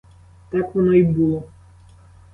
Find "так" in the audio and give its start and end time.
0.49-0.75